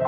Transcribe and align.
Hoy 0.00 0.06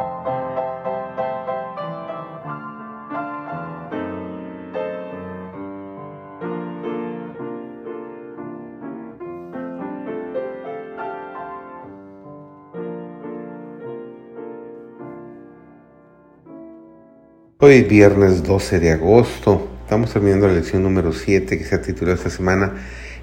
viernes 17.82 18.44
12 18.44 18.78
de 18.78 18.92
agosto, 18.92 19.66
estamos 19.82 20.12
terminando 20.12 20.46
la 20.46 20.54
lección 20.54 20.84
número 20.84 21.12
7 21.12 21.58
que 21.58 21.64
se 21.64 21.74
ha 21.74 21.82
titulado 21.82 22.16
esta 22.16 22.30
semana 22.30 22.74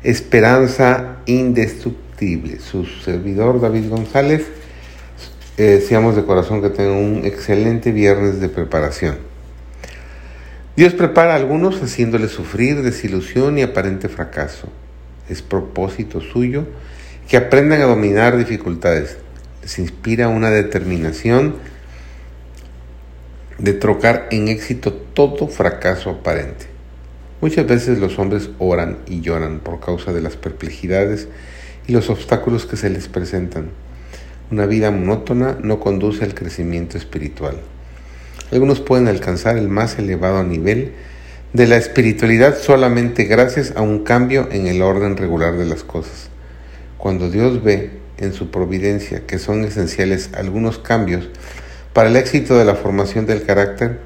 Esperanza 0.04 1.20
Indestructible. 1.28 2.60
Su 2.60 2.86
servidor 2.86 3.62
David 3.62 3.90
González, 3.90 4.57
eh, 5.58 5.64
deseamos 5.64 6.16
de 6.16 6.24
corazón 6.24 6.62
que 6.62 6.70
tengan 6.70 6.98
un 6.98 7.26
excelente 7.26 7.92
viernes 7.92 8.40
de 8.40 8.48
preparación. 8.48 9.18
Dios 10.76 10.94
prepara 10.94 11.34
a 11.34 11.38
algunos 11.38 11.82
haciéndoles 11.82 12.30
sufrir 12.30 12.84
desilusión 12.84 13.58
y 13.58 13.64
aparente 13.64 14.08
fracaso. 14.08 14.70
Es 15.28 15.42
propósito 15.42 16.22
suyo 16.22 16.68
que 17.28 17.38
aprendan 17.38 17.82
a 17.82 17.86
dominar 17.86 18.38
dificultades. 18.38 19.18
Les 19.64 19.80
inspira 19.80 20.28
una 20.28 20.52
determinación 20.52 21.56
de 23.58 23.74
trocar 23.74 24.28
en 24.30 24.50
éxito 24.50 24.94
todo 24.94 25.48
fracaso 25.48 26.12
aparente. 26.12 26.68
Muchas 27.42 27.66
veces 27.66 27.98
los 27.98 28.20
hombres 28.20 28.52
oran 28.60 29.00
y 29.08 29.22
lloran 29.22 29.60
por 29.60 29.80
causa 29.80 30.14
de 30.14 30.22
las 30.22 30.36
perplejidades 30.36 31.28
y 31.88 31.94
los 31.94 32.12
obstáculos 32.12 32.68
que 32.68 32.78
se 32.78 32.92
les 32.92 33.08
presentan. 33.08 33.72
Una 34.50 34.66
vida 34.66 34.92
monótona 34.92 35.58
no 35.62 35.82
conduce 35.82 36.24
al 36.24 36.34
crecimiento 36.34 36.98
espiritual. 36.98 37.58
Algunos 38.50 38.80
pueden 38.80 39.10
alcanzar 39.10 39.58
el 39.58 39.68
más 39.68 40.00
elevado 40.00 40.42
nivel 40.44 40.94
de 41.52 41.68
la 41.68 41.76
espiritualidad 41.76 42.58
solamente 42.58 43.26
gracias 43.26 43.74
a 43.76 43.82
un 43.82 44.06
cambio 44.06 44.48
en 44.50 44.68
el 44.68 44.82
orden 44.82 45.18
regular 45.18 45.58
de 45.58 45.66
las 45.66 45.84
cosas. 45.84 46.30
Cuando 46.98 47.30
Dios 47.30 47.62
ve 47.62 47.92
en 48.18 48.32
su 48.32 48.50
providencia 48.50 49.26
que 49.28 49.38
son 49.38 49.66
esenciales 49.66 50.30
algunos 50.34 50.78
cambios, 50.78 51.28
para 51.92 52.08
el 52.08 52.16
éxito 52.16 52.58
de 52.58 52.64
la 52.64 52.76
formación 52.76 53.26
del 53.26 53.44
carácter, 53.44 54.00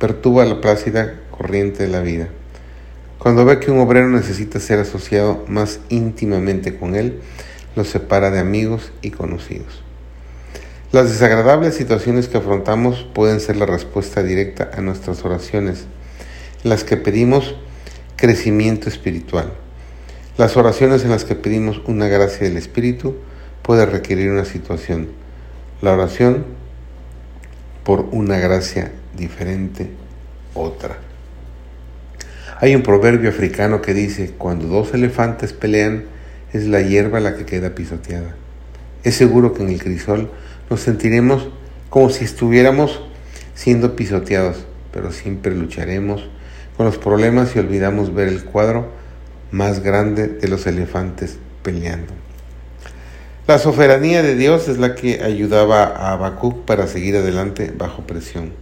perturba 0.00 0.44
la 0.44 0.60
plácida 0.60 1.20
corriente 1.30 1.84
de 1.84 1.88
la 1.88 2.00
vida. 2.00 2.28
Cuando 3.18 3.44
ve 3.44 3.60
que 3.60 3.70
un 3.70 3.78
obrero 3.78 4.08
necesita 4.08 4.58
ser 4.58 4.80
asociado 4.80 5.44
más 5.46 5.78
íntimamente 5.88 6.76
con 6.76 6.96
él, 6.96 7.20
lo 7.78 7.84
separa 7.84 8.32
de 8.32 8.40
amigos 8.40 8.90
y 9.02 9.12
conocidos. 9.12 9.84
Las 10.90 11.10
desagradables 11.10 11.76
situaciones 11.76 12.26
que 12.26 12.38
afrontamos 12.38 13.06
pueden 13.14 13.38
ser 13.38 13.56
la 13.56 13.66
respuesta 13.66 14.24
directa 14.24 14.72
a 14.74 14.80
nuestras 14.80 15.24
oraciones, 15.24 15.86
en 16.64 16.70
las 16.70 16.82
que 16.82 16.96
pedimos 16.96 17.54
crecimiento 18.16 18.88
espiritual. 18.88 19.52
Las 20.36 20.56
oraciones 20.56 21.04
en 21.04 21.10
las 21.10 21.24
que 21.24 21.36
pedimos 21.36 21.80
una 21.86 22.08
gracia 22.08 22.48
del 22.48 22.56
Espíritu 22.56 23.14
puede 23.62 23.86
requerir 23.86 24.32
una 24.32 24.44
situación. 24.44 25.10
La 25.80 25.92
oración 25.92 26.46
por 27.84 28.08
una 28.10 28.38
gracia 28.38 28.90
diferente, 29.16 29.88
otra. 30.52 30.98
Hay 32.60 32.74
un 32.74 32.82
proverbio 32.82 33.30
africano 33.30 33.80
que 33.82 33.94
dice, 33.94 34.32
cuando 34.36 34.66
dos 34.66 34.92
elefantes 34.94 35.52
pelean, 35.52 36.17
es 36.52 36.66
la 36.66 36.80
hierba 36.80 37.20
la 37.20 37.36
que 37.36 37.44
queda 37.44 37.74
pisoteada. 37.74 38.34
Es 39.04 39.14
seguro 39.14 39.54
que 39.54 39.62
en 39.62 39.70
el 39.70 39.82
crisol 39.82 40.30
nos 40.70 40.80
sentiremos 40.80 41.48
como 41.90 42.10
si 42.10 42.24
estuviéramos 42.24 43.00
siendo 43.54 43.96
pisoteados, 43.96 44.66
pero 44.92 45.12
siempre 45.12 45.54
lucharemos 45.54 46.28
con 46.76 46.86
los 46.86 46.98
problemas 46.98 47.54
y 47.56 47.58
olvidamos 47.58 48.14
ver 48.14 48.28
el 48.28 48.44
cuadro 48.44 48.88
más 49.50 49.82
grande 49.82 50.28
de 50.28 50.48
los 50.48 50.66
elefantes 50.66 51.38
peleando. 51.62 52.12
La 53.46 53.58
soberanía 53.58 54.22
de 54.22 54.36
Dios 54.36 54.68
es 54.68 54.78
la 54.78 54.94
que 54.94 55.22
ayudaba 55.22 55.84
a 55.84 56.12
Habacuc 56.12 56.64
para 56.66 56.86
seguir 56.86 57.16
adelante 57.16 57.72
bajo 57.76 58.02
presión. 58.02 58.52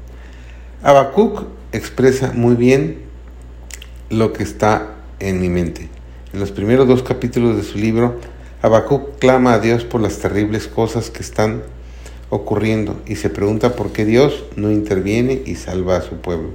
Habacuc 0.82 1.44
expresa 1.72 2.32
muy 2.32 2.54
bien 2.54 3.00
lo 4.10 4.32
que 4.32 4.44
está 4.44 4.94
en 5.18 5.40
mi 5.40 5.48
mente. 5.48 5.88
En 6.32 6.40
los 6.40 6.50
primeros 6.52 6.86
dos 6.88 7.02
capítulos 7.02 7.56
de 7.56 7.62
su 7.62 7.78
libro, 7.78 8.18
Habacuc 8.62 9.18
clama 9.18 9.54
a 9.54 9.58
Dios 9.58 9.84
por 9.84 10.00
las 10.00 10.18
terribles 10.18 10.68
cosas 10.68 11.10
que 11.10 11.22
están 11.22 11.62
ocurriendo 12.30 13.00
y 13.06 13.16
se 13.16 13.30
pregunta 13.30 13.76
por 13.76 13.92
qué 13.92 14.04
Dios 14.04 14.44
no 14.56 14.70
interviene 14.70 15.42
y 15.46 15.54
salva 15.54 15.96
a 15.96 16.02
su 16.02 16.16
pueblo. 16.16 16.50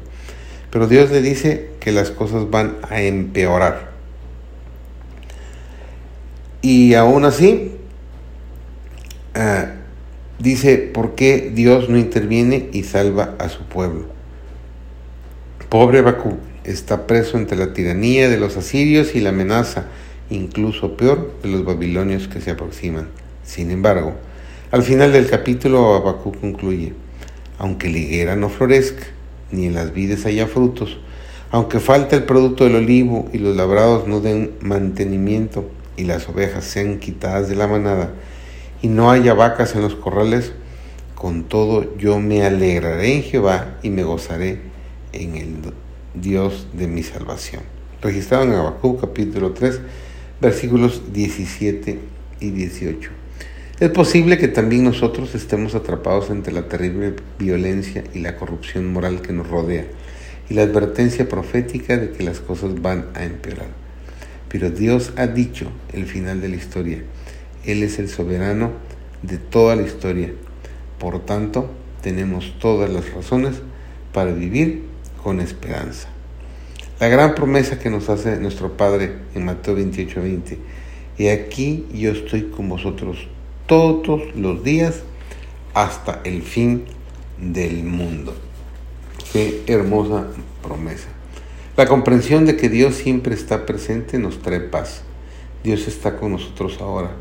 Pero 0.69 0.87
Dios 0.87 1.11
le 1.11 1.21
dice 1.21 1.71
que 1.79 1.91
las 1.91 2.11
cosas 2.11 2.49
van 2.49 2.77
a 2.89 3.01
empeorar. 3.01 3.91
Y 6.61 6.93
aún 6.93 7.25
así, 7.25 7.77
Ah, 9.33 9.75
dice, 10.39 10.77
¿por 10.77 11.15
qué 11.15 11.51
Dios 11.53 11.87
no 11.89 11.97
interviene 11.97 12.69
y 12.73 12.83
salva 12.83 13.35
a 13.39 13.47
su 13.47 13.63
pueblo? 13.63 14.07
Pobre 15.69 16.01
Bakú 16.01 16.37
está 16.63 17.07
preso 17.07 17.37
entre 17.37 17.57
la 17.57 17.73
tiranía 17.73 18.29
de 18.29 18.37
los 18.37 18.57
asirios 18.57 19.15
y 19.15 19.21
la 19.21 19.29
amenaza, 19.29 19.85
incluso 20.29 20.95
peor, 20.95 21.33
de 21.41 21.49
los 21.49 21.65
babilonios 21.65 22.27
que 22.27 22.41
se 22.41 22.51
aproximan. 22.51 23.09
Sin 23.43 23.71
embargo, 23.71 24.13
al 24.71 24.83
final 24.83 25.11
del 25.11 25.29
capítulo 25.29 26.01
Bakú 26.01 26.31
concluye, 26.33 26.93
aunque 27.57 27.89
la 27.89 27.97
higuera 27.97 28.35
no 28.35 28.49
florezca, 28.49 29.05
ni 29.51 29.65
en 29.65 29.75
las 29.75 29.93
vides 29.93 30.25
haya 30.25 30.47
frutos, 30.47 30.99
aunque 31.51 31.79
falte 31.79 32.15
el 32.15 32.23
producto 32.23 32.63
del 32.63 32.75
olivo 32.75 33.27
y 33.33 33.39
los 33.39 33.55
labrados 33.55 34.07
no 34.07 34.21
den 34.21 34.51
mantenimiento 34.61 35.69
y 35.97 36.03
las 36.03 36.29
ovejas 36.29 36.63
sean 36.63 36.99
quitadas 36.99 37.49
de 37.49 37.55
la 37.55 37.67
manada, 37.67 38.11
y 38.81 38.87
no 38.87 39.11
haya 39.11 39.33
vacas 39.33 39.75
en 39.75 39.81
los 39.81 39.95
corrales, 39.95 40.53
con 41.15 41.43
todo 41.43 41.97
yo 41.97 42.19
me 42.19 42.43
alegraré 42.43 43.15
en 43.15 43.23
Jehová 43.23 43.77
y 43.83 43.89
me 43.89 44.03
gozaré 44.03 44.61
en 45.11 45.35
el 45.35 45.61
Dios 46.13 46.67
de 46.73 46.87
mi 46.87 47.03
salvación. 47.03 47.61
Registrado 48.01 48.43
en 48.45 48.53
Habacuc 48.53 49.01
capítulo 49.01 49.51
3, 49.51 49.79
versículos 50.41 51.13
17 51.13 51.99
y 52.39 52.49
18. 52.51 53.09
Es 53.79 53.89
posible 53.89 54.37
que 54.37 54.47
también 54.47 54.83
nosotros 54.83 55.33
estemos 55.35 55.75
atrapados 55.75 56.29
entre 56.29 56.53
la 56.53 56.67
terrible 56.67 57.15
violencia 57.39 58.03
y 58.13 58.19
la 58.19 58.35
corrupción 58.35 58.91
moral 58.91 59.21
que 59.21 59.33
nos 59.33 59.47
rodea 59.47 59.85
y 60.49 60.53
la 60.53 60.63
advertencia 60.63 61.27
profética 61.27 61.97
de 61.97 62.11
que 62.11 62.23
las 62.23 62.39
cosas 62.39 62.81
van 62.81 63.07
a 63.15 63.23
empeorar. 63.23 63.69
Pero 64.49 64.69
Dios 64.69 65.13
ha 65.15 65.27
dicho 65.27 65.71
el 65.93 66.05
final 66.05 66.41
de 66.41 66.49
la 66.49 66.55
historia 66.57 67.03
él 67.65 67.83
es 67.83 67.99
el 67.99 68.09
soberano 68.09 68.71
de 69.21 69.37
toda 69.37 69.75
la 69.75 69.83
historia. 69.83 70.33
Por 70.99 71.19
tanto, 71.25 71.69
tenemos 72.01 72.55
todas 72.59 72.89
las 72.89 73.13
razones 73.13 73.61
para 74.13 74.33
vivir 74.33 74.83
con 75.23 75.39
esperanza. 75.39 76.09
La 76.99 77.07
gran 77.07 77.35
promesa 77.35 77.79
que 77.79 77.89
nos 77.89 78.09
hace 78.09 78.37
nuestro 78.37 78.77
Padre 78.77 79.13
en 79.33 79.45
Mateo 79.45 79.75
28, 79.75 80.21
20. 80.21 80.59
Y 81.17 81.27
aquí 81.27 81.85
yo 81.93 82.11
estoy 82.11 82.43
con 82.43 82.69
vosotros 82.69 83.27
todos 83.65 84.35
los 84.35 84.63
días 84.63 85.01
hasta 85.73 86.21
el 86.23 86.41
fin 86.41 86.85
del 87.39 87.83
mundo. 87.83 88.35
Qué 89.33 89.63
hermosa 89.67 90.27
promesa. 90.61 91.07
La 91.77 91.87
comprensión 91.87 92.45
de 92.45 92.57
que 92.57 92.69
Dios 92.69 92.95
siempre 92.95 93.33
está 93.33 93.65
presente 93.65 94.19
nos 94.19 94.41
trae 94.41 94.59
paz. 94.59 95.03
Dios 95.63 95.87
está 95.87 96.17
con 96.17 96.33
nosotros 96.33 96.79
ahora. 96.81 97.11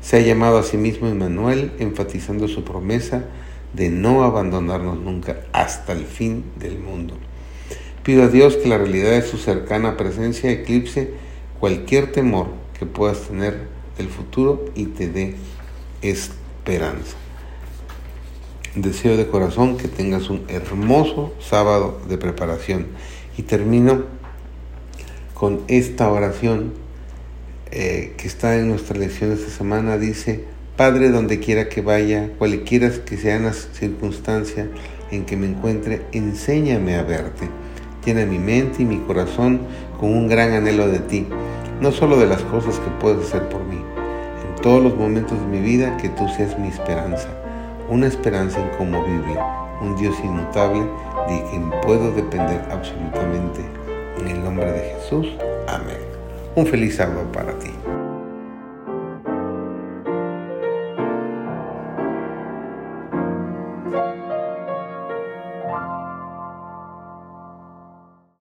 Se 0.00 0.16
ha 0.16 0.20
llamado 0.20 0.58
a 0.58 0.62
sí 0.62 0.76
mismo 0.76 1.06
Emmanuel, 1.06 1.72
enfatizando 1.78 2.48
su 2.48 2.64
promesa 2.64 3.24
de 3.74 3.90
no 3.90 4.24
abandonarnos 4.24 4.98
nunca 4.98 5.42
hasta 5.52 5.92
el 5.92 6.04
fin 6.04 6.44
del 6.58 6.78
mundo. 6.78 7.14
Pido 8.02 8.22
a 8.24 8.28
Dios 8.28 8.56
que 8.56 8.68
la 8.68 8.78
realidad 8.78 9.10
de 9.10 9.22
su 9.22 9.36
cercana 9.36 9.96
presencia 9.96 10.50
eclipse 10.50 11.10
cualquier 11.58 12.10
temor 12.12 12.46
que 12.78 12.86
puedas 12.86 13.20
tener 13.28 13.68
del 13.98 14.08
futuro 14.08 14.64
y 14.74 14.86
te 14.86 15.08
dé 15.08 15.34
esperanza. 16.00 17.16
Deseo 18.74 19.16
de 19.16 19.26
corazón 19.26 19.76
que 19.76 19.88
tengas 19.88 20.30
un 20.30 20.44
hermoso 20.48 21.34
sábado 21.40 22.00
de 22.08 22.16
preparación. 22.16 22.86
Y 23.36 23.42
termino 23.42 24.04
con 25.34 25.60
esta 25.68 26.10
oración 26.10 26.72
eh, 27.70 28.14
que 28.16 28.26
está 28.26 28.56
en 28.56 28.68
nuestra 28.68 28.98
lección 28.98 29.32
esta 29.32 29.50
semana 29.50 29.98
dice, 29.98 30.44
Padre, 30.76 31.10
donde 31.10 31.38
quiera 31.38 31.68
que 31.68 31.82
vaya, 31.82 32.30
cualquiera 32.38 32.90
que 33.04 33.16
sean 33.16 33.44
las 33.44 33.68
circunstancias 33.72 34.68
en 35.10 35.26
que 35.26 35.36
me 35.36 35.46
encuentre, 35.46 36.02
enséñame 36.12 36.96
a 36.96 37.02
verte. 37.02 37.48
Tiene 38.02 38.26
mi 38.26 38.38
mente 38.38 38.82
y 38.82 38.86
mi 38.86 38.98
corazón 38.98 39.60
con 39.98 40.10
un 40.10 40.28
gran 40.28 40.52
anhelo 40.52 40.88
de 40.88 41.00
ti, 41.00 41.26
no 41.80 41.92
solo 41.92 42.18
de 42.18 42.26
las 42.26 42.42
cosas 42.42 42.78
que 42.78 42.90
puedes 43.00 43.26
hacer 43.28 43.48
por 43.48 43.62
mí, 43.64 43.76
en 43.76 44.62
todos 44.62 44.82
los 44.82 44.96
momentos 44.96 45.38
de 45.38 45.46
mi 45.46 45.60
vida 45.60 45.96
que 45.98 46.08
tú 46.08 46.28
seas 46.28 46.58
mi 46.58 46.68
esperanza, 46.68 47.28
una 47.88 48.06
esperanza 48.06 48.60
inconmovible, 48.60 49.36
un 49.80 49.96
Dios 49.96 50.16
inmutable 50.22 50.80
de 51.28 51.44
quien 51.50 51.70
puedo 51.82 52.12
depender 52.12 52.62
absolutamente. 52.70 53.60
En 54.18 54.28
el 54.28 54.44
nombre 54.44 54.70
de 54.70 54.94
Jesús, 54.94 55.26
amén. 55.68 55.98
Un 56.56 56.66
feliz 56.66 56.96
sábado 56.96 57.24
para 57.32 57.52
ti. 57.58 57.70